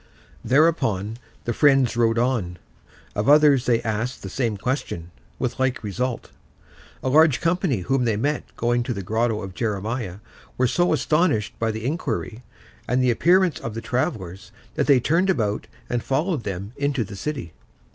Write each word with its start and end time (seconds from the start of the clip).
Thereupon 0.43 1.19
the 1.43 1.53
friends 1.53 1.95
rode 1.95 2.17
on. 2.17 2.57
Of 3.13 3.29
others 3.29 3.67
they 3.67 3.83
asked 3.83 4.23
the 4.23 4.31
same 4.31 4.57
question, 4.57 5.11
with 5.37 5.59
like 5.59 5.83
result. 5.83 6.31
A 7.03 7.09
large 7.09 7.39
company 7.39 7.81
whom 7.81 8.05
they 8.05 8.15
met 8.17 8.43
going 8.57 8.81
to 8.81 8.95
the 8.95 9.03
Grotto 9.03 9.43
of 9.43 9.53
Jeremiah 9.53 10.17
were 10.57 10.65
so 10.65 10.91
astonished 10.91 11.53
by 11.59 11.69
the 11.69 11.85
inquiry 11.85 12.41
and 12.87 13.03
the 13.03 13.11
appearance 13.11 13.59
of 13.59 13.75
the 13.75 13.79
travellers 13.81 14.51
that 14.73 14.87
they 14.87 14.99
turned 14.99 15.29
about 15.29 15.67
and 15.87 16.01
followed 16.03 16.45
them 16.45 16.73
into 16.77 17.03
the 17.03 17.15
city. 17.15 17.53